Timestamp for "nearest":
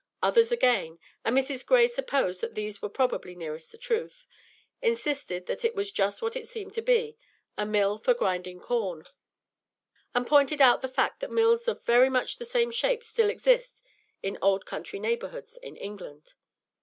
3.35-3.71